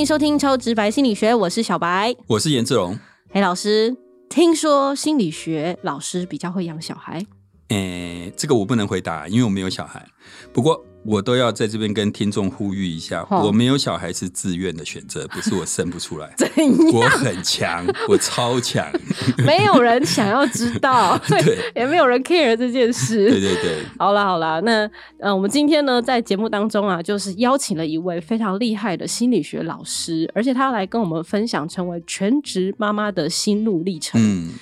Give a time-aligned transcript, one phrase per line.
[0.00, 2.16] 迎收听超直白心理学，我是小白。
[2.26, 2.98] 我是颜志龙。
[3.32, 3.94] 哎，老师，
[4.30, 7.22] 听说心理学老师比较会养小孩，
[7.68, 10.06] 哎，这个我不能回答，因为我没有小孩。
[10.54, 16.32] 不过我都要在这边跟听众呼吁一下，好我没有小孩是自愿的选择，不是我生不出来。
[16.36, 16.46] 怎
[16.92, 17.10] 我样？
[17.10, 18.86] 很强， 我超强。
[19.38, 23.30] 没有人想要知道， 对也没有人 care 这件事。
[23.30, 34.20] 对对对，好啦好啦，那呃，我们今天呢，在节目当中啊，就是邀请了一位非常厉害的心理学老师，而且他要来跟我们分享成为全职妈妈的心路历程。
[34.22, 34.52] 嗯，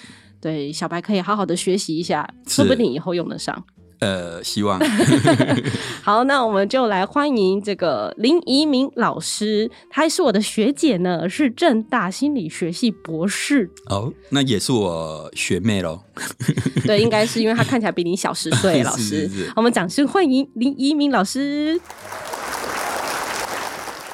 [0.40, 3.64] 对，小白可以好好的学习一下，是说不定以后用得上。
[4.00, 4.80] 呃，希望
[6.02, 13.68] 好，那我们就来欢迎这个林怡明老师，她是我的学姐呢，是正大心理学系博士。
[13.90, 16.00] 哦，那也是我学妹喽。
[16.86, 19.28] 对，应该是因为她看起来比你小十岁， 老是师。
[19.28, 21.80] 是是我们掌声欢迎林怡明老师。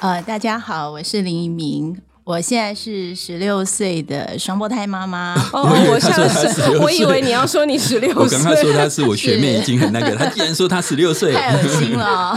[0.01, 5.35] 呃，大家好，我是林一鸣，我现在是十六岁的双胞胎妈妈。
[5.53, 8.23] 哦，我以为他说他像是，16我以为你要说你十六岁。
[8.23, 12.35] 我刚刚说她是我学妹，已经很那个， 她竟然说她十六岁，太恶心了！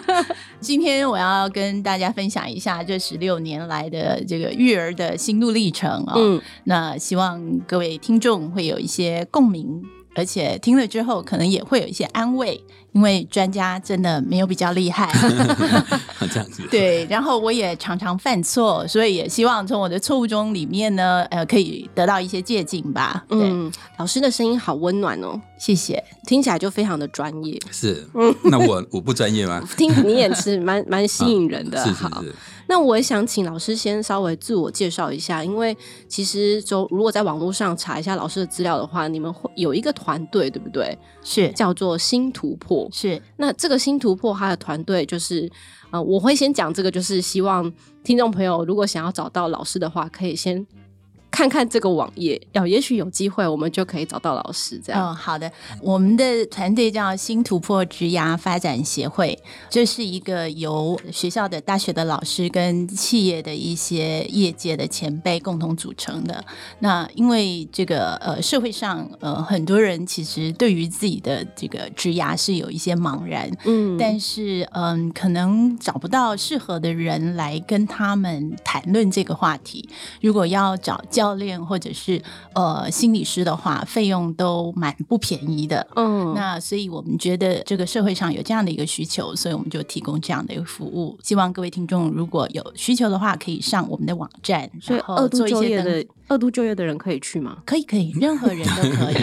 [0.60, 6.12] 今天我要跟大家分享一下这十六年来的这个育儿的心路历程哦。
[6.16, 9.82] 嗯，那希望各位听众会有一些共鸣，
[10.14, 15.10] 而且听了之后可能也会有一些安慰，因为专家真的没有比较厉害。
[16.30, 16.62] 这样子。
[16.70, 23.24] 对，然后我也常常犯错，所以也希望从我的错误中里面呢，呃，可以得到一些借鉴吧。
[23.30, 26.02] 嗯，老师的声音好温暖哦，谢谢。
[26.26, 27.56] 听起来就非常的专业。
[27.70, 29.62] 是，嗯那我 我不专业吗？
[29.76, 31.78] 听你也是蛮蛮吸引人的。
[31.84, 32.04] 是是
[32.66, 35.76] 那我也想请老师先稍微自我介绍一下，因为
[36.08, 40.98] 其实就如果在网络上查一下老师的资料的话，你们会有一个团队，对不对？
[41.22, 42.88] 是叫做新突破。
[42.92, 45.48] 是，那这个新突破，它的团队就是，
[45.92, 47.72] 呃，我会先讲这个，就是希望
[48.02, 50.66] 听众朋友如果想要找到老师的话，可以先
[51.32, 54.80] 看看这个网页，要也许有机会我们就可以找到老师。
[54.84, 55.50] 这样，嗯，好的。
[55.80, 59.36] 我们的团队叫新突破职涯发展协会，
[59.70, 66.44] 这是一个由学校的大学的老师跟企业的一些业界的前辈共同组成的。
[66.80, 79.88] 那因为这个呃社会上呃很多人其实对于自己的这个职涯是有一些茫然，嗯但是嗯，可能找不到适合的人来跟他们谈论这个话题。
[80.20, 82.20] 如果要找教练或者是
[82.54, 85.86] 呃心理师的话，费用都蛮不便宜的。
[85.96, 91.18] 嗯，那所以我们觉得这个社会上有这样的一个需求，所以我们就提供这样的一个服务。
[91.22, 97.58] 希望各位听众如果有需求的话，可以上我们的网站，然后做一些的二度就业的人可以去吗？
[97.66, 99.16] 可以可以，任何人都可以。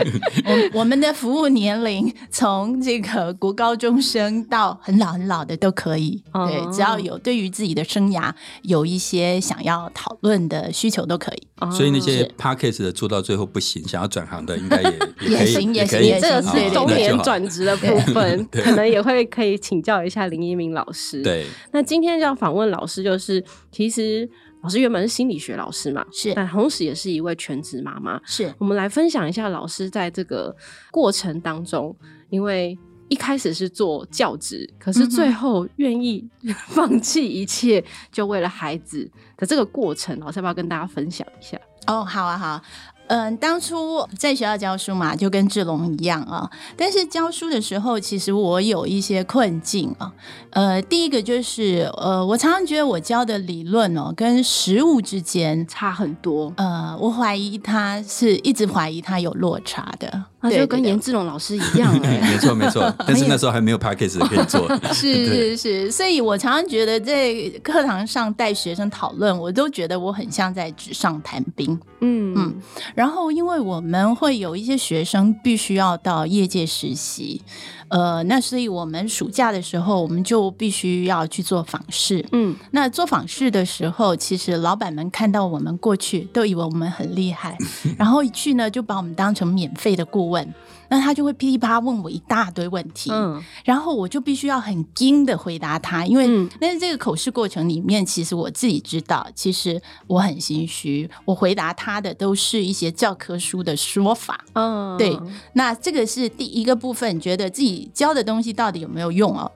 [0.46, 6.24] 我我们的服务年龄从这个国高中生到很老很老的都可以。
[6.34, 8.31] 哦对，只要有对于自己的生涯
[8.62, 11.48] 有一些想要讨论的需求都可以。
[11.75, 14.92] 所以那些是 podcast 的做到最后不行，想要转行的，应该也
[15.28, 24.30] 也可以，行也行也这个是中年转职的部分， 可能也会可以请教一下林一鸣老师。，对，那今天要访问老师，就是其实
[24.62, 28.20] 老师原本是心理学老师嘛，是但同时也是一位全职妈妈。
[28.25, 30.56] 是我们来分享一下老师在这个
[30.92, 31.96] 过程当中，
[32.30, 32.78] 因为
[33.08, 36.28] 一开始是做教职，可是最后愿意
[36.69, 41.58] 放弃一切，就为了孩子的这个过程，老师要不要跟大家分享一下？
[41.88, 42.62] 哦，好啊好。
[43.09, 46.50] 嗯，当初在学校教书嘛，就跟志龙一样啊。
[46.78, 50.14] 但是教书的时候，其实我有一些困境啊。
[50.52, 60.25] 呃，第一个就是，呃，我常常觉得我教的理论哦，跟实物之间，差很多，呃，我怀疑他是一直怀疑他有落差的。
[60.41, 60.89] 那就跟对对对。
[60.89, 62.94] 颜志龙老师一样哎、没 错没错。
[63.05, 67.33] 但是那时候还没有 p a c k a g e 可以做， 是是是，所以我常常觉得在
[67.63, 71.79] 课堂上带学生讨论，我都觉得我很像在纸上谈兵。
[72.01, 72.33] 嗯。
[72.38, 72.56] 嗯
[72.95, 77.42] 然后，因为我们会有一些学生必须要到业界实习，
[77.89, 82.25] 呃，那所以我们暑假的时候，我们就必须要去做访视。
[82.31, 87.57] 嗯，那做访视的时候，其实老板们看到我们过去，都以为我们很厉害，
[87.97, 90.54] 然后一去呢，就把我们当成免费的顾问。
[90.92, 104.44] 那他就会噼里啪啦问我一大堆问题，嗯然后我就必须要很精的回答他，因为嗯但是这个口试过程里面，其实我自己知道，其实我很心虚，我回答他的都是一些教科书的说法。
[104.54, 105.16] 嗯，对
[105.54, 109.52] 那这个是第一个部分，觉得自己教的东西到底有没有用哦？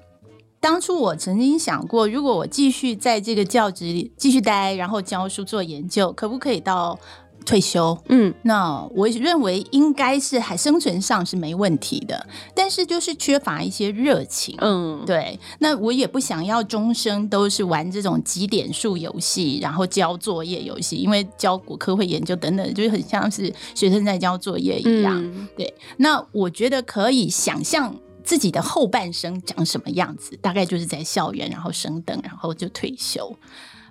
[0.59, 6.97] 当初我曾经想过，如果我继续在这个教职里继续待，然后教书做研究，可不可以到
[7.43, 7.97] 退休。
[8.09, 12.25] 嗯那我认为应该是还生存上是没问题的，
[12.55, 14.55] 但是就是缺乏一些热情。
[14.59, 25.21] 嗯，对，那我也不想要终生都是玩这种几点数游戏，然后交作业游戏，因为教国科会研究等等，就是很像是学生在交作业一样。
[25.23, 33.35] 嗯对，那我觉得可以想象自己的后半生长什么样子，大概就是在校园，然后升等，然后就退休。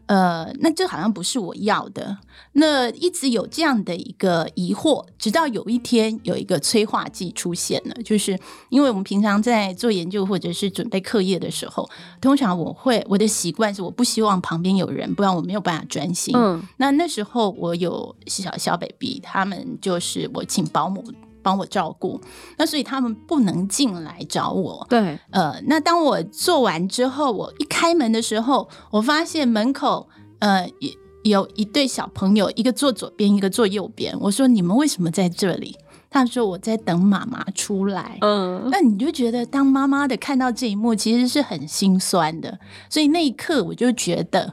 [0.06, 2.18] 呃，那这好像不是我要的。
[2.54, 8.38] 那一直有这样的一个疑惑，直到有一天有一个催化剂出现了，就是
[8.68, 11.88] 因为我们平常在做研究或者是准备课业的时候，
[12.20, 16.34] 通常我会我的习惯是我不希望旁边有人，不然我没有办法专心。
[16.36, 21.02] 嗯那那时候我有小小 baby，他们就是我请保姆
[21.42, 22.20] 帮我照顾，
[22.56, 24.86] 那所以他们不能进来找我。
[24.88, 30.08] 对，呃，那当我做完之后，我一开门的时候，我发现门口
[30.38, 30.90] 呃也
[31.24, 34.14] 有一对小朋友，一个坐左边，一个坐右边。
[34.20, 35.76] 我说：“你们为什么在这里？”
[36.10, 42.58] 他们说：“我在等妈妈出来。”嗯那你就觉得当妈妈的看到这一幕，其实是很心酸的。
[42.90, 44.52] 所以那一刻，我就觉得，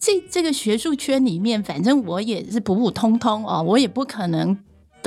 [0.00, 4.58] 这这个学术圈里面，反正我也是普普通通哦，我也不可能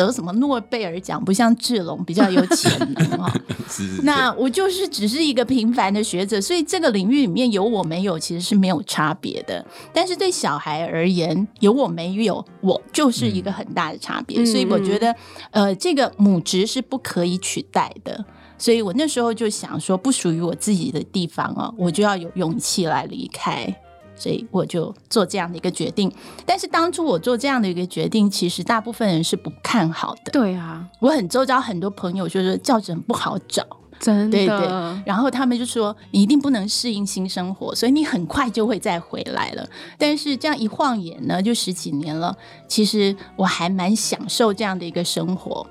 [0.05, 3.33] 得什么诺贝尔奖，不像志龙比较有潜能啊。
[3.69, 9.63] 是是是那我就是只是一个平凡的学者，所以这个领域里面有我没有其实是没有差别的。
[9.93, 14.41] 但是对小孩而言，有我没有我就是一个很大的差别。
[14.41, 15.15] 嗯所以我觉得，
[15.51, 18.25] 呃，这个母职是不可以取代的。
[18.57, 23.73] 所以我那时候就想说，不属于我自己的地方哦，我就要有勇气来离开。
[24.19, 26.13] 所以我就做这样的一个决定。
[26.45, 30.31] 但是当初我做这样的一个决定，其实大部分人是不看好的。
[30.31, 33.65] 对啊，我很周遭很多朋友就说教职很不好找。
[33.99, 34.57] 真的，对对，
[35.05, 39.67] 然后他们就说你一定不能适应新生活，所以你很快就会再回来了。
[39.97, 42.33] 但是这样一晃眼呢，就十几年了。
[42.65, 45.67] 其实我还蛮享受这样的一个生活。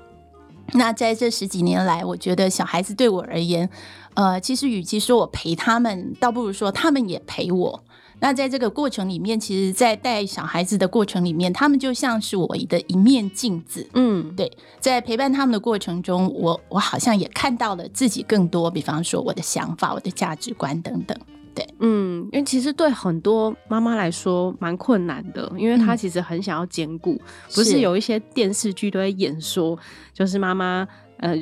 [0.73, 3.67] 那在这十几年来，我觉得小孩子对我而言，
[4.13, 7.83] 呃，其实与其说我陪他们，倒不如说他们也陪我。
[8.21, 13.87] 那在这个过程里面，其实，在带小孩子的过程里面，他们就像是我的一面镜子。
[13.93, 21.17] 嗯，对，在陪伴他们的过程中，我我好像也看到了自己更多，比方说我的想法、我的价值观等等。
[21.55, 27.19] 对嗯，因为其实对很多妈妈来说蛮困难的，因为她其实很想要兼顾，
[27.55, 29.77] 不是是有一些电视剧都在演说，
[30.13, 30.87] 就是妈妈。
[31.19, 31.37] 呃，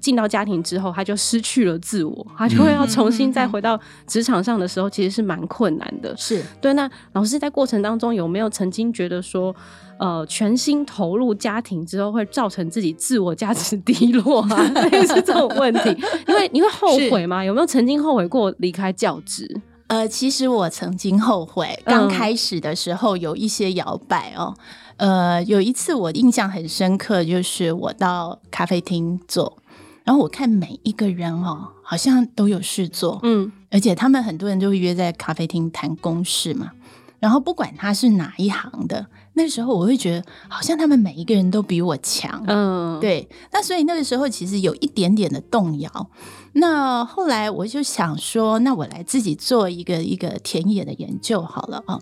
[0.00, 6.14] 进到家庭之后，他就失去了自我，他就会要重新再回到职场上的时候，其实是蛮困难的。
[6.16, 9.54] 是对，那老师在过程当中有没有曾经觉得说，
[9.98, 14.62] 呃，全心投入家庭之后会造成自己自我价值低落啊，
[14.92, 15.96] 类似这种问题？
[16.28, 17.42] 因为你会后悔吗？
[17.42, 19.48] 有没有曾经后悔过离开教职？
[19.92, 24.56] 呃，其实我曾经后悔，刚开始的时候有一些摇摆哦。
[24.96, 29.58] 呃，有一次我印象很深刻，就是我到咖啡厅坐，
[30.02, 36.72] 然后我看每一个人哦，好像都有事做，嗯而且他们很多人就会约在咖啡厅谈公事嘛。
[37.20, 46.10] 然后不管他是哪一行的，那时候我会觉得好像他们每一个人都比我强，嗯，，对，那所以那个时候其实有一点点的动摇。
[46.54, 51.98] 那后来我就想说，那我来自己做一个一个田野的研究好了啊。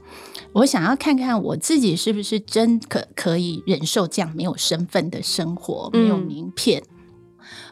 [0.52, 6.82] 我想要看看我自己是不是真可可以忍受这样没有身份的生活，没有嗯名片。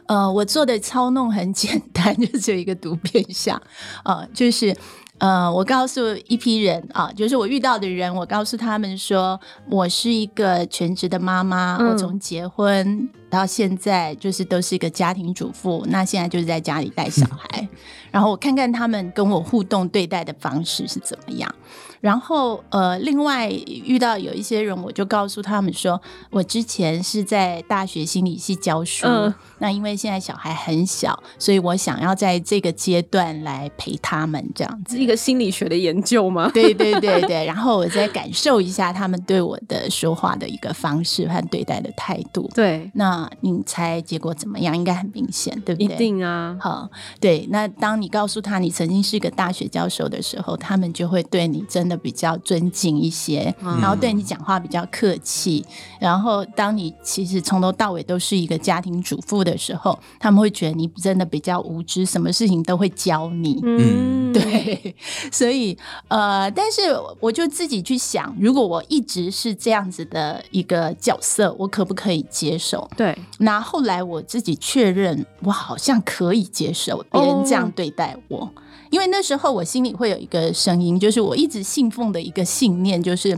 [0.07, 3.61] 呃，我做的操弄很简单， 就只有一个读片项
[4.03, 4.75] 啊、就是
[5.19, 17.67] 呃，我告诉一批人啊，就是我遇到的人，我告诉他们说，我是一个全职的妈妈，嗯我从结婚到现在就是都是一个家庭主妇，那现在就是在家里带小孩，
[18.11, 21.53] 然后我看看他们跟我互动对待的方式是怎么样。
[22.01, 35.03] 然后呃，另外遇到有一些人，我就告诉他们说，我之前是在大学心理系教书，嗯那因为现在小孩很小，所以我想要在这个阶段来陪他们这样子是。
[35.03, 36.49] 一个心理学的研究吗？
[36.55, 42.49] 对对对对，然后我再感受一下他们对我的说话的一个方式和对待的态度。
[42.55, 44.75] 对，那你猜结果怎么样？
[44.75, 45.97] 应该很明显，对不对一？
[45.97, 47.47] 定啊，好，对。
[47.49, 55.65] 那当你告诉他你曾经是个大学教授的时候，他们就会对你真的比较尊敬一些，嗯然后对你讲话比较客气。
[55.99, 63.59] 然后当你其实从头到尾都是一个家庭主妇的时候，他们会觉得你真的比较无知，什么事情都会教你。
[63.63, 64.95] 嗯， 对，
[65.31, 66.81] 所以呃，但是
[67.19, 72.89] 我就自己去想，如果我一直是这样子的一个角色，我可不可以接受？
[72.95, 73.08] 对，
[73.39, 78.51] 那后来我自己确认，我好像可以接受别人这样对待我，
[78.89, 83.37] 因为那时候我心里会有一个声音，就是我一直信奉的一个信念，就是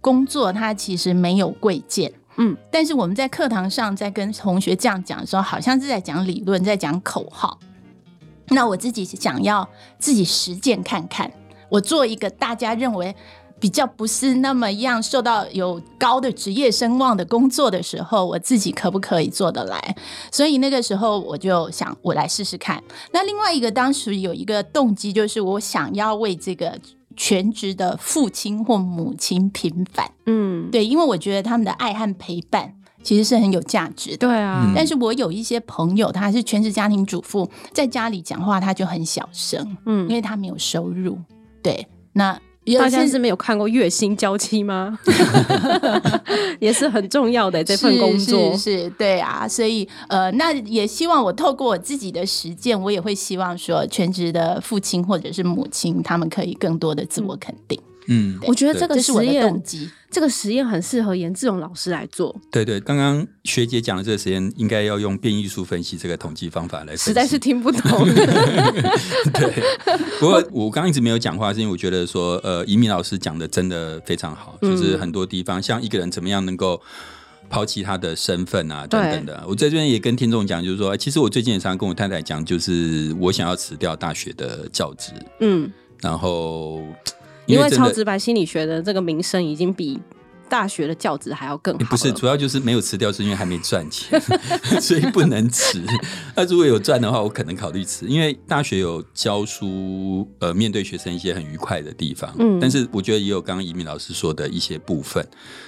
[0.00, 2.12] 工作它其实没有贵贱。
[2.36, 7.58] 嗯，但是我们在课堂上在跟同学这样讲的时候，好像是在讲理论，在讲口号。
[8.50, 11.30] 那我自己想要自己实践看看，
[11.68, 13.14] 我做一个大家认为
[13.60, 19.96] 比较不是那么样受到有高的职业声望的工作的时候，我自己可不可以做得来？
[20.30, 22.82] 所以那个时候我就想，我来试试看。
[23.12, 26.78] 那另外一个当时有一个动机，就是我想要为这个
[27.16, 30.10] 全职的父亲或母亲平反。
[30.26, 34.18] 嗯，对，因为我觉得他们的爱和陪伴其实是很有价值的。
[34.18, 41.18] 对啊嗯，但是我有一些朋友，他是全职家庭主妇，在家里讲话他就很小声，嗯因嗯，为他没有收入。
[41.60, 42.40] 对，那有
[42.76, 44.98] 大家些是没有看过月薪娇妻吗？
[46.60, 48.90] 也是很重要的这份工作是。
[48.90, 57.80] 对啊，所以呃，那也希望我透过我自己的实践，我也会希望说，全职的父亲或者是母亲，他们可以更多的自我肯定。
[57.80, 57.87] 嗯，
[58.46, 59.62] 我觉得这个实验。
[60.10, 66.96] 这个实验很适合严志勇老师来做，对对，刚刚学姐讲的这个实验，应该要用变异数分析这个统计方法来。
[66.96, 68.08] 实在是听不懂。
[69.34, 69.62] 对，
[70.18, 76.80] 不过我刚刚一直没有讲话，是因为我觉得说，呃，移民老师讲的真的非常好，嗯就是很多地方，像一个人怎么样能够
[77.50, 79.44] 抛弃他的身份啊，等等的。
[79.46, 86.82] 我在这边也跟听众讲，就是说，其实我最近也常常跟我太太讲，就是我想要辞掉大学的教职，嗯，然后
[87.48, 87.68] 因为。
[87.70, 90.00] 超直白心理学的这个名声已经比
[90.48, 91.86] 大学的教职还要更好了。
[91.90, 94.20] 不是，主要就是没有辞掉，是因为还没赚钱，
[94.80, 95.80] 所以不能辞。
[96.34, 102.34] 那如果有赚的话，我可能考虑辞，因为大学有教书，呃，面对学生一些很愉快的地方。
[102.38, 105.24] 嗯但是我觉得也有刚刚移民老师说的一些部分。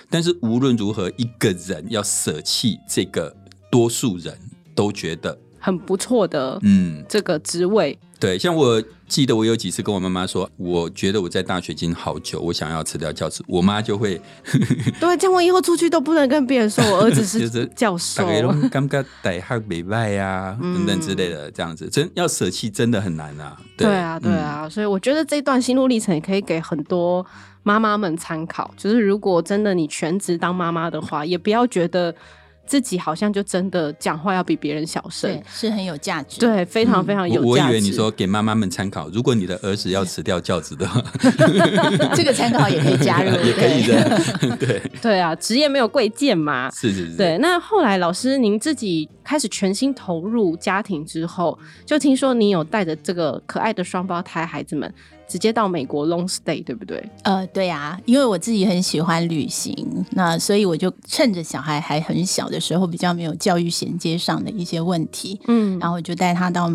[0.09, 3.37] 但是无论如何，一个人要舍弃这个，
[3.71, 4.37] 多数人
[4.75, 7.97] 都觉得，很不错的嗯，这个职位。
[8.19, 8.39] 对。
[8.39, 14.21] 像我记得我有几次跟我妈妈说，我觉得我在大学已经好久，我想要辞掉教职，我妈就会
[15.01, 18.29] 对，这样我以后出去都不能跟别人说我儿子是 是教授大。
[18.29, 23.57] 概都感觉大学没败呀，嗯等等之类的，这样子真要舍弃真的很难啊。
[23.77, 27.25] 对啊，对啊，所以我觉得这段心路历程也可以给很多
[27.63, 28.73] 妈妈们参考。
[28.77, 32.15] 就是如果真的你全职当妈妈的话，也不要觉得
[32.71, 36.39] 自己好像就真的讲话要比别人小声对。，是很有价值。
[36.39, 37.33] 对，非常非常嗯。
[37.33, 37.47] 有价值。
[37.49, 41.03] 我我以为你说给妈妈们参考，如果你的儿子要辞掉教职的话，
[42.15, 43.85] 这个参考也可以加入， 也可以。
[43.89, 44.21] 的。
[44.57, 46.71] 对，对啊，职业没有贵贱嘛。
[46.71, 47.17] 是是是。
[47.17, 54.95] 对，那后来老师您自己开始全心投入家庭之后，就听说你有带着这个可爱的双胞胎孩子们
[55.31, 57.01] 直接到美国 long stay，对不对？
[57.23, 66.69] 呃，对啊，因为我自己很喜欢旅行，那所以我就趁着小孩还很小的时候，比较没有教育衔接上的一些问题，嗯，然后我就带他到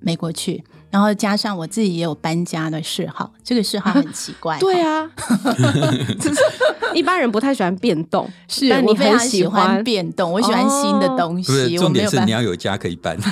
[0.00, 5.08] 美国去，然后加上我自己也有搬家的嗜好，这个嗜好很奇怪， 对，啊，
[6.20, 6.40] 就是
[6.94, 11.92] 一般人不太喜欢变动，是但你非常很喜喜欢欢变动，我喜欢新的东西，我重。
[11.92, 13.16] 点是你要有家可以搬。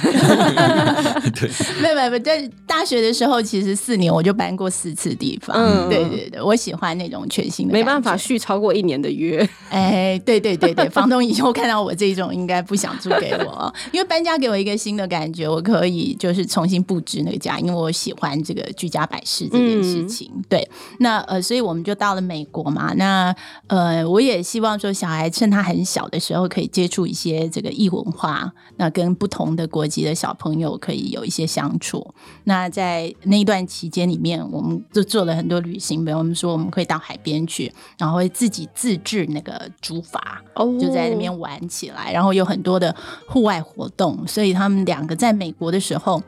[1.34, 5.56] 对，没有没有没有，在大学的时候，其实四年我就搬过四次地方。
[5.56, 8.16] 嗯对对对，我喜欢那种全新的，没办法。
[8.16, 9.46] 续超过一年的约。
[9.70, 20.32] 哎，对对对对，房东以后看到我这种，应该不想租给我，因为搬家给我一个新的感觉，我可以就是重新布置那个家，因为我喜欢这个居家摆饰这件事情。
[20.48, 20.66] 对，
[21.00, 22.94] 那呃，所以我们就到了美国嘛。
[22.94, 23.36] 那
[23.66, 32.14] 呃，我也希望说，小孩趁他很小的时候，可以接触一些这个异文化，那跟不同的国籍的小朋友可以有一些相处。
[32.44, 40.18] 那在那一段期间里面，我们就做了很多旅行，比如我们说我们可以到海边去，然后会自己自制那个竹筏，
[40.54, 42.96] 哦就在那边玩起来，然后有很多的
[43.28, 46.22] 户外活动，所以他们两个在美国的时候，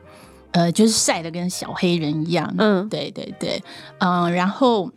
[0.51, 2.53] 呃，就是晒的跟小黑人一样。
[2.57, 3.63] 嗯对对对，
[3.99, 4.91] 嗯、然后。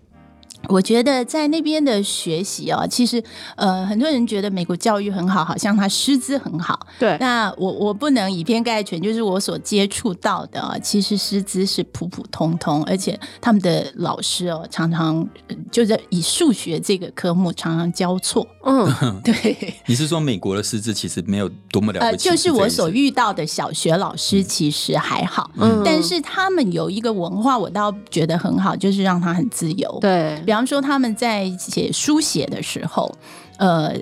[0.68, 3.22] 我觉得在那边的学习哦，其实
[3.56, 6.86] 呃，很多人觉得美国教育很好，好像他师资很好。
[6.98, 15.16] 对，那我我不能以偏概全，就是我所接触到的啊，其实师资是普普通通，而且他们的老师哦，常常
[15.48, 18.46] 呃就是以数学这个科目常常交错。
[18.64, 18.86] 嗯，
[19.24, 22.28] 对，你是说美国的师资其实没有多么了呃，不起？
[22.28, 33.10] 就是我所遇到的小学老师其实还好，嗯但是他们有一个文化，我倒觉得很好，就是让他很自由。，对，比方说他们在写书写的时候，
[33.56, 33.96] 呃，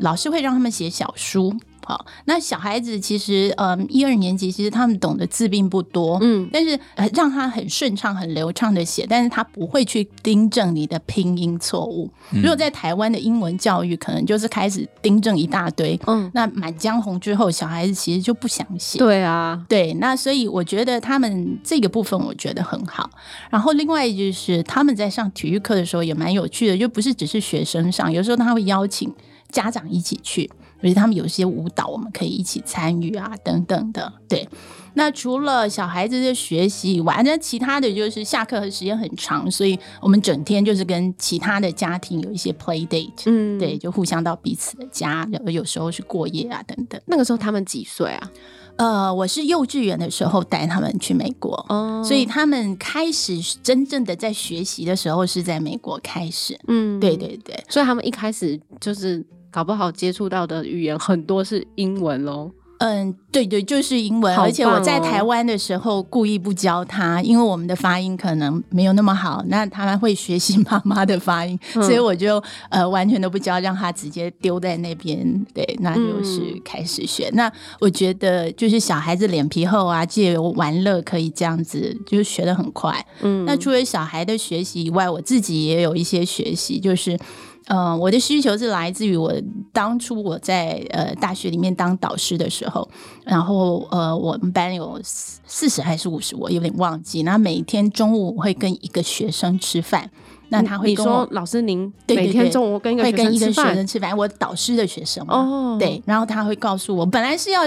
[0.00, 1.56] 老师会让他们写小书。
[1.84, 12.10] 好，那小孩子其实，嗯，一二年级其实他们懂得字并不多，嗯但是呃让他很顺畅、很流畅的写，但是他不会去订正你的拼音错误。
[12.30, 18.98] 如果在台湾的英文教育，可能就是开始订正一大堆，嗯，那《满江红》之后，小孩子其实就不想写。
[18.98, 23.10] 对啊，对，那所以我觉得他们这个部分我觉得很好。
[23.50, 29.12] 然后另外就是他们在上体育课的时候也蛮有趣的，就不是只是学生上，有时候他会邀请
[29.50, 30.50] 家长一起去，
[30.82, 34.12] 而且他们有些舞蹈我们可以一起参与啊，等等的。
[34.28, 34.48] 对，
[34.94, 43.22] 那除了小孩子的学习以外，那其他的就是下课的时间很长，所以我们整天就是跟其他的家庭有一些 play date。
[43.26, 47.00] 嗯，对，，就互相到彼此的家，有有时候是过夜啊，等等。
[47.06, 48.30] 那个时候他们几岁啊？
[48.76, 56.58] 呃，我是幼稚园的时候带他们去美国，哦所以他们开始真正的在学习的时候是在美国开始。
[56.68, 59.22] 嗯，对，对对，所以他们一开始就是
[59.52, 62.50] 搞不好接触到的语言很多是英文喽。
[62.78, 64.34] 嗯，对对，就是英文。
[64.34, 75.46] 好而且我在台湾的时候故意不教他，因为我们的发音可能没有那么好，那他们会学习妈妈的发音， 嗯所以我就呃完全都不教，让他直接丢在那边。
[75.54, 77.30] 对，那就是嗯开始学。
[77.34, 83.06] 那我觉得就是小孩子脸皮厚啊，借由玩乐可以这样子，就是学的很快。
[83.20, 87.16] 嗯，那除了小孩的学习以外，我自己也有一些学习，就是。
[87.66, 89.32] 呃，我的需求是来自于我
[89.72, 92.88] 当初我在呃大学里面当导师的时候，
[93.24, 97.22] 然后呃我们班有四四十还是五十，我有点忘记。
[97.22, 100.10] 那每天中午会跟一个学生吃饭，
[100.48, 107.62] 那他会你说老师您每天中午跟一个会学跟一个学生吃饭生吃饭，我导师的学生嘛，哦，对，然后他会告诉我，本来是要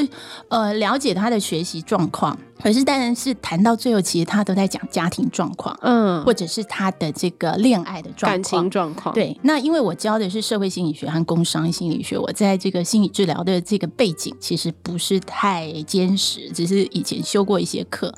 [0.49, 8.69] 呃了解他的学习状况，可是当然是谈到最后，其实他都在讲家庭状况，嗯，或者是他的这个恋爱的状况感情。
[8.69, 18.13] 状况，，对，那因为我教的是社会心理学和工商心理学，我在这个心理治疗的这个背景其实不是太坚实，只是以前修过一些课。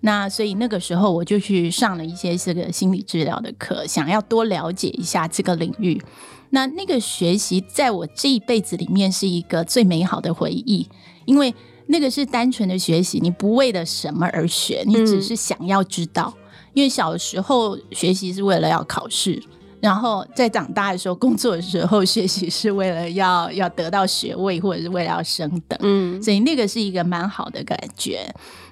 [0.00, 6.02] 那所以那个时候我就去上了一些这个心理治疗的课，想要多了解一下这个领域。
[6.50, 10.88] 那那个学习在我这一辈子里面是一个最美好的回忆，
[11.24, 11.54] 因为
[11.92, 16.32] 那个是单纯的学习，你不为了什么而学，你只是想要知道。
[16.72, 19.40] 因为小时候学习是为了要考试，
[19.78, 28.26] 然后在长大的时候工作的时候学习是为了要要得到学位或者是为了要升等，嗯所以那个是一个蛮好的感觉。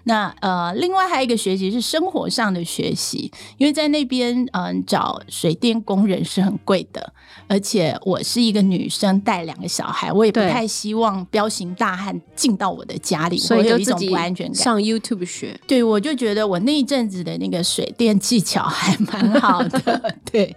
[0.05, 7.13] 那呃，另外还有一个学习是生活上的学习，因为在那边嗯、找水电工人是很贵的，
[7.47, 14.55] 而且我是一个女生带两个小孩，我也不太希望彪形大汉进到我的家里，所以我有一种不安全感。
[14.55, 20.55] 上 YouTube 学，对，我就觉得我那一阵子的那个水电技巧还蛮好的， 对，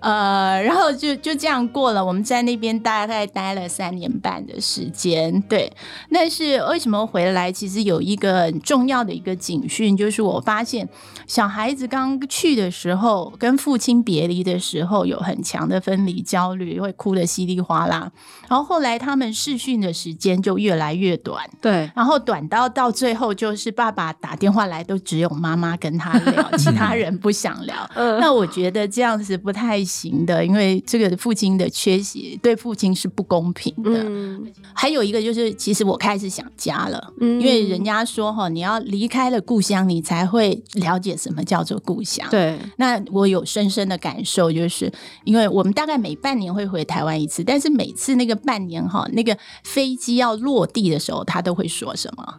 [0.00, 2.04] 呃，然后就就这样过了。
[2.04, 5.72] 我们在那边大概待了三年半的时间，对。
[6.10, 7.52] 但是为什么回来？
[7.52, 10.88] 其实有一个很重要的一个警讯，就是我发现
[11.26, 18.08] 小孩子刚去的时候，跟父亲别离的时候，有很强的分离焦虑，会哭得稀里哗啦。
[18.48, 27.74] 然后后来他们试训的时间就越来越短，对，然后短到到最后，就是爸爸打电话来，都只有妈妈跟他聊，其他人不想聊。
[27.96, 34.04] 嗯那我觉得这样子不太行的，因为这个父亲的缺席对父亲是不公平的。
[34.04, 42.28] 嗯还有一个就是，其实我开始想家了，嗯因为人家说哈，你要离开了故乡，你才会了解什么叫做故乡。。
[42.28, 52.34] 对，那我有深深的感受，就是因为我们大概每半年会回台湾一次，但是每次那个半年哈，那个飞机要落地的时候，他都会说什么？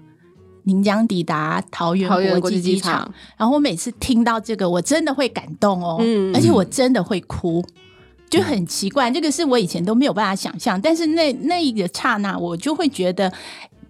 [0.63, 3.13] 您将抵达桃园国国际机场场。
[3.37, 7.65] 然后我每次听到这个，我真的会感动哦，嗯而且我真的会哭。
[8.29, 13.33] 就很奇怪，这个是我以前都没有办法想象，但是那那一个刹那，我就会觉得，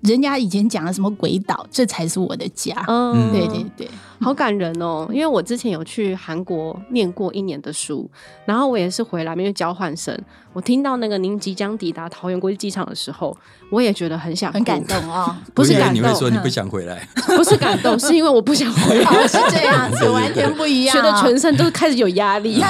[0.01, 2.73] 人家以前讲的什么鬼岛，这才是我的家。
[2.88, 3.89] 嗯，对对对，
[4.21, 5.07] 好感人哦！
[5.12, 8.09] 因为我之前有去韩国念过一年的书，
[8.45, 10.17] 然后我也是回来，因为交换生，
[10.53, 13.35] 我听到那个您即将抵达桃园国际机场的时候，
[13.69, 15.35] 我也觉得很想很感哭，动哦。
[15.53, 21.21] 不是感动你会说你不想回来， 不是感动，是因为我不想回来， 哦，是这样子，完全不一样、觉得哦。
[21.21, 22.63] 全身都开始有压力。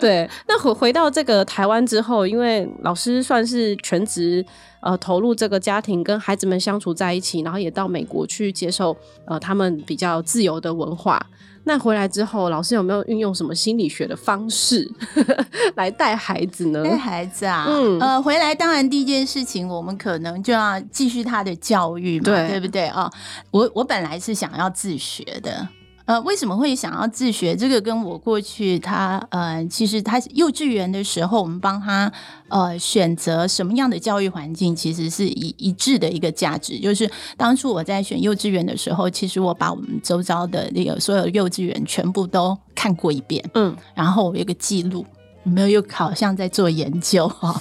[0.00, 4.44] 对，那回回到这个台湾之后，因为老师算是全职
[4.80, 11.24] 呃投入这个家庭，跟孩子们相处在一起，然后也到美国去接受呃他们比较自由的文化。
[11.68, 14.88] 那回来之后，老师有没有运用什么心理学的方式
[15.74, 16.84] 来带孩子呢？
[16.84, 23.10] 带孩子啊，嗯呃，回来当然第一件事情，我们可能就要继续他的教育嘛，对对不对啊、
[23.50, 25.68] 我我本来是想要自学的。
[26.06, 27.54] 呃，为什么会想要自学？
[27.56, 32.10] 这个跟我过去他呃，其实他幼稚园的时候，我们帮他
[32.48, 36.78] 呃选择什么样的教育环境，其实是一一致的一个价值。
[36.78, 45.04] 就是当初我在选幼稚园的时候，其实我把我们周遭的那个所有幼稚园全部都看过一遍，嗯，然后我有个记录。
[45.46, 47.54] 有没有又好像在做研究哈？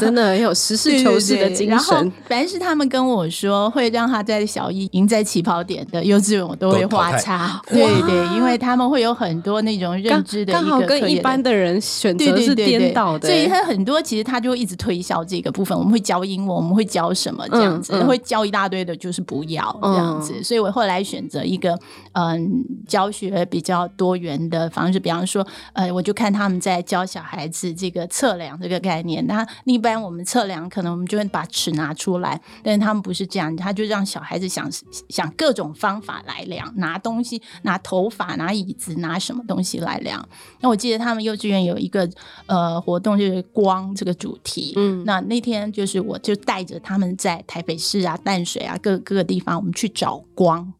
[0.00, 2.12] 真的很有实事求是的精神。
[2.26, 7.60] 凡是他们跟我说会让他在小一赢在起跑点的幼稚园，我都会画叉。
[7.68, 13.28] 对对，因为他们会有很多那种认知的，刚好跟一般的人选择是颠倒的。
[13.28, 15.76] 所以他很多其实他就会一直推销这个部分。
[15.76, 20.42] 我们会教英文，我们会教什么这样子，会教一大堆的，就是不要这样子。
[20.42, 21.78] 所以我后来选择一个
[22.12, 27.17] 嗯教学比较多元的方式，比方说呃，我就看他们在教小。
[27.18, 34.70] 小孩子这个测量这个概念，那一般我们测量可能我们就会把尺拿出来，但是他们不是这样，他就让小孩子想
[35.08, 40.24] 想各种方法来量，拿东西、拿头发、拿椅子、拿什么东西来量。
[40.60, 42.08] 那我记得他们幼稚园有一个
[42.46, 44.74] 呃活动，就是光这个主题。
[44.76, 50.72] 嗯，那那天就是我就带着他们在台北市啊、淡水啊各各个地方，我们去找光。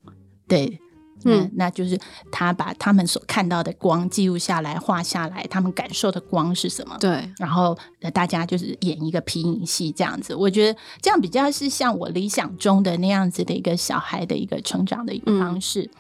[0.46, 0.79] 对。
[1.25, 1.99] 嗯，那就是
[2.31, 6.97] 他把他们所看到的光记录下来、画下来，他们感受的光是什么？
[7.01, 7.77] 对，然后
[8.13, 10.35] 大家就是演一个皮影戏这样子。
[10.35, 15.91] 我觉得这样比较是像我理想中的那样子的一个小孩的一个成长的一个方式。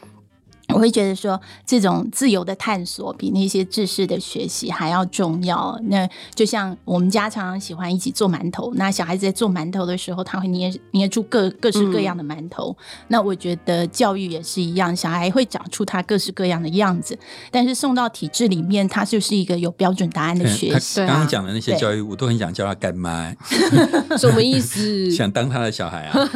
[0.74, 5.78] 我会觉得说，这种自由的探索比那些知识的学习还要重要。
[5.84, 12.76] 那就像我们家常常喜欢一起做馒头，那小孩子在做馒头的时候，他会捏捏出各各式各样的馒头。
[13.08, 17.18] 那我觉得教育也是一样，小孩会长出他各式各样的样子，
[17.50, 21.00] 但是送到体制里面，他就是一个有标准答案的学习。
[21.00, 23.34] 刚刚讲的那些教育，我都很想叫他干妈
[24.18, 25.10] 什么意思？
[25.16, 26.28] 想当他的小孩啊？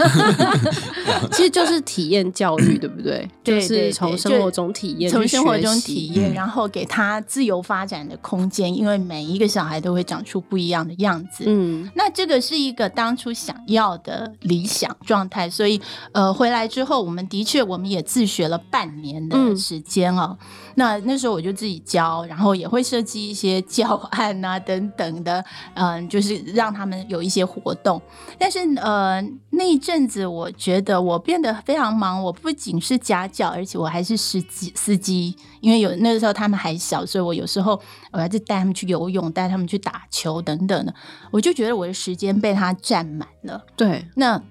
[1.33, 3.29] 其实就是体验教育，对不对？
[3.45, 4.17] 就是从。
[4.31, 11.45] 生活中体验，从生活中体验，然后给他自由发展的空间，因为每一个小孩都会长出不一样的样子。
[11.47, 15.81] 嗯，那这个是一个当初想要的理想状态，所以
[16.13, 20.37] 呃，回来之后，我们的确我们也自学了半年的时间哦。
[20.75, 28.01] 那那时候我就自己教，然后也会设计一些教案啊等等的，嗯，就是让他们有一些活动。
[28.39, 29.23] 但是呃，
[29.63, 40.93] 那一阵子我觉得我变得非常忙，我不仅是家教，而且我还是司机司机，因为有那个时候他们还小，所以我有时候我还是带他们去游泳，带他们去打球等等的，
[41.31, 43.65] 我就觉得我的时间被他占满了。
[43.77, 44.43] 对，那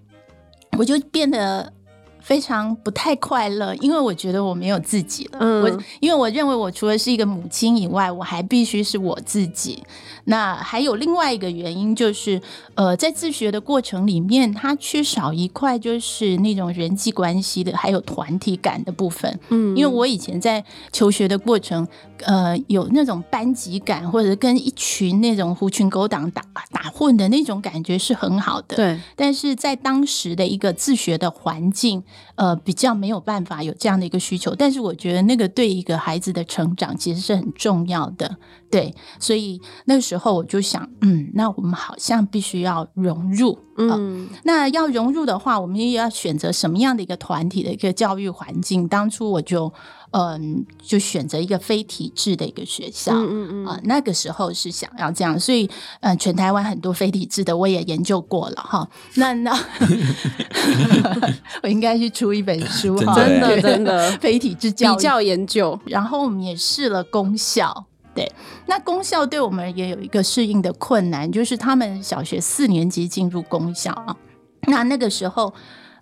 [0.78, 1.74] 我就变得。
[2.22, 5.40] 非常不太快乐，因为我觉得我没有自己了。
[5.62, 9.84] 我因为我认为我除了是一个母亲以外，我还必须是我自己。
[10.26, 12.40] 那还有另外一个原因，就是
[12.76, 19.40] 呃，在自学的过程里面，它缺少一块就是那种人际关系的，还有团体感的部分。
[19.50, 21.88] 嗯，因为我以前在求学的过程，
[22.20, 28.76] 呃，有那种班级感，或者跟一群那种狐群狗党打打混的那种感觉是很好的。
[28.76, 32.04] 对，但是在当时的一个自学的环境。
[32.36, 38.38] 呃，比较没有办法有这样的一个需求，但是我觉得那个对一个孩子的成长其实是很重要的，
[38.70, 48.88] 对，所以那个时候我就想，嗯，那我们好像必须要融入，嗯，那要融入的话，我们也要选择什么样的一个团体的一个教育环境。
[48.88, 49.74] 当初我就。
[50.12, 55.70] 嗯，就选择一个非体制的一个学校，嗯嗯嗯，啊，那个时候是想要这样，所以，
[56.02, 58.86] 嗯，全台湾很多非体制的我也研究过了哈。
[59.16, 59.58] 那那，
[61.64, 68.30] 我应该去出一本书哈，真的真的非体制教比较研究，然后我们也试了功效，对，
[68.66, 74.18] 那公校对我们也有一个适应的困难，就是他们小学四年级进入公校啊，
[74.68, 75.54] 那那个时候。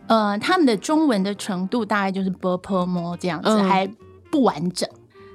[0.10, 3.89] 呃，他们的中文的程度大概就是 b p m 这样子，还
[4.30, 4.89] 不完整。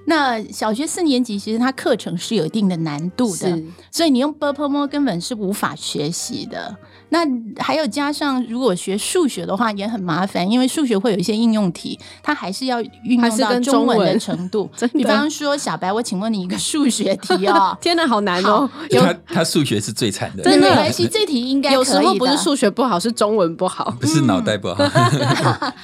[0.06, 6.76] 那小学四年级其实它课程是有一定的难度的，所以你用 b p m 根本是无法学习的。
[7.10, 7.20] 那
[7.62, 14.68] 还有加上，如果学数学的话也很麻烦，因为数学会有一些应用题，它还是要运用到中文的程度。
[14.94, 18.68] 比方说，小白，我请问你一个数学题哦， 天哪，好难哦！
[18.90, 24.84] 他他数学是最惨的，真的没关系，这题应该有时候不是数学不好，是中文不好， 不是脑袋不好。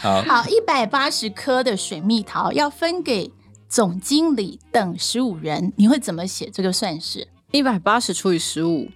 [0.00, 3.30] 好，好，一百八十颗的水蜜桃要分给
[3.68, 7.28] 总经理等十五人，你会怎么写这个算式？
[7.52, 8.88] 一百八十除以十五。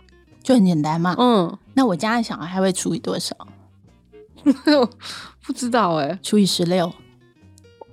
[0.42, 1.16] 就很简单嘛。
[1.18, 3.36] 嗯，那我家的小孩会除以多少？
[5.46, 6.92] 不知道哎，除以十六。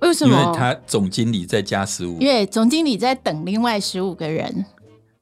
[0.00, 0.36] 为什么？
[0.36, 4.64] 因为他总经理再加十五，因为总经理在等另外十五个人。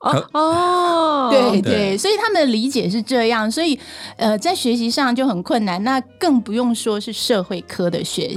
[0.01, 3.79] 哦哦，对对对，所以他们的理解是这样，所以
[4.17, 8.35] 呃，在学习上就很困难，那更不用说是社会科的学习。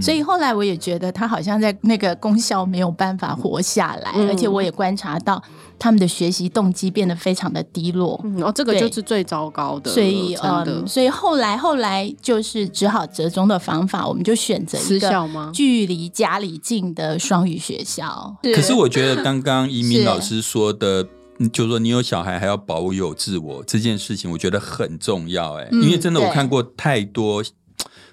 [0.00, 5.42] 所以后来我也觉得他好像在那个功效没有办法活下来，嗯而且我也观察到
[5.84, 8.18] 他们的学习动机变得非常的低落。
[8.24, 15.10] 嗯，哦，这个就是最糟糕的，所以，嗯，所以后来后来就是只好折中的方法，我们就选择一个？
[15.52, 18.34] 距离家里近的双语学校。
[18.54, 21.06] 可是我觉得刚刚移民老师说的，
[21.38, 27.44] 嗯就是说你有小孩还要保有自我这件事情，我觉得很重要哎、嗯因为真的我看过太多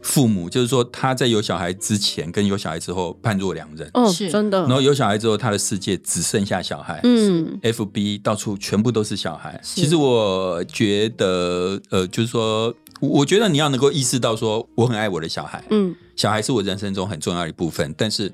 [0.01, 4.29] 父母，就是说他在有小孩之前跟有小孩之后判若两人，哦，是。
[4.29, 4.61] 真的。
[4.61, 6.99] 然，后有小孩之后他的世界只剩下小孩。
[7.03, 7.59] 嗯。
[7.61, 9.59] FB 到处全部都是小孩。
[9.63, 15.95] 其实我觉得，呃，就是说，我我觉得你要能够意识到，说我很爱我的小孩，嗯。
[16.15, 18.31] 小孩是我人生中很重要的一部分，但是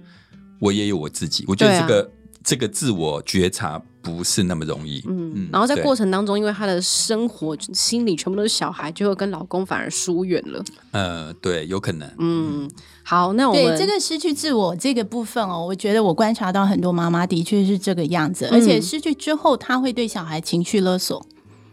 [0.59, 1.45] 我也有我自己。
[1.47, 2.11] 我觉得这个、
[2.43, 5.03] 这个自我觉察不是那么容易。
[5.07, 10.63] 嗯，嗯然后在过程当中，因为她的生活心里全部都是小孩，就会跟老公反而疏远了。
[10.91, 12.09] 呃，对，有可能。
[12.19, 12.69] 嗯，
[13.03, 21.25] 好，那我们对这个失去自我这个部分哦，我觉得我观察到很多妈妈的确是这个样子，而且失去之后，她会对小孩情绪勒索。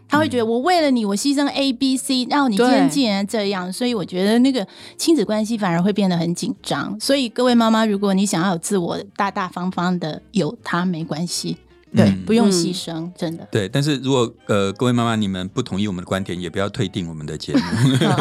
[0.07, 4.65] 她会觉得我为了你，我牺牲 A、B、C，然后你今天竟然这样，所以我觉得那个
[4.97, 6.95] 亲子关系反而会变得很紧张。
[6.99, 11.57] 所以各位妈妈，如果你想要有自我，大大方方的有他没关系，
[11.95, 13.47] 对，嗯不用牺牲，真的。
[13.51, 17.61] 对，但是如果呃各位妈妈你们不同意我们的观点，也不要退订我们的节目。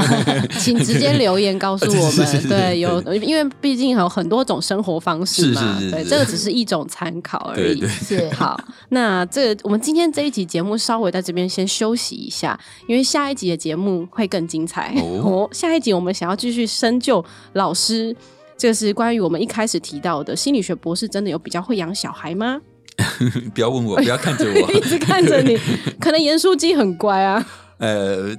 [0.61, 2.25] 请直接留言告诉我们。
[2.49, 7.81] 对，有因为毕竟有很多种生活方式嘛，对，是是是是这个只是一种参考而已。
[7.81, 8.59] 对对，是 好，
[8.91, 15.49] 那这个我们今天这一集节目稍微在这边先休息一下，因为下一集的节目会更精彩哦哦。
[15.53, 18.15] 下一集我们想要继续深究老师，
[18.57, 22.61] 这个是关于我们一开始提到的心理学博士真的有比较会养小孩吗？
[23.55, 24.81] 不要问我，不要看着我 一。
[24.81, 25.59] 直看着你，
[26.01, 27.45] 可能严书记很乖啊。
[27.79, 28.35] 呃，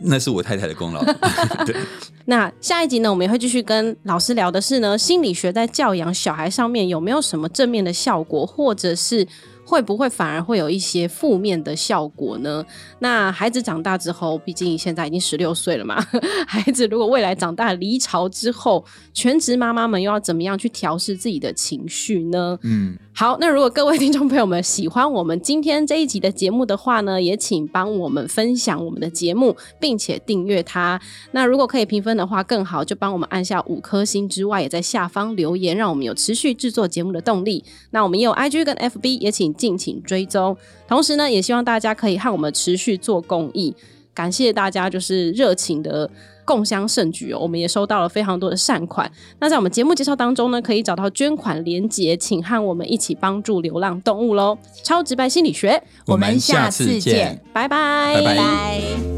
[0.00, 1.04] 那是我太太的功劳。
[1.64, 1.74] 对，
[2.26, 9.26] 那下一集呢，我们也会继续跟老师聊的是呢，心理学在教养小孩上面有没有什么正面的效果，或者是
[9.68, 12.64] 会不会反而会有一些负面的效果呢？
[13.00, 16.02] 那孩子长大之后，毕竟现在已经十六岁了嘛，
[16.48, 22.58] 孩子如果未来长大离巢之后，全职妈妈们又要怎么样去调试自己的情绪呢？
[22.62, 30.98] 嗯，好，那如果各位听众朋友们喜欢我们今天这一集的节目的话呢，也请帮我们分享我们的节目，并且订阅它。
[31.32, 37.62] 那如果可以评分的话更好，就帮我们按下五颗星之外，也在下方留言，让我们有持续制作节目的动力。
[37.90, 40.56] 那我们也有 IG 跟 FB，也请敬请追踪。
[40.88, 43.74] 同时呢，也希望大家可以和我们持续做公益。
[44.14, 46.10] 感谢大家就是热情的
[46.44, 49.08] 共襄盛举哦，我们也收到了非常多的善款。
[49.38, 54.58] 那在我们节目介绍当中呢，可以找到捐款连结，请和我们一起帮助流浪动物喽。
[54.82, 59.17] 超直白心理学，我们下次见，拜拜，拜拜拜。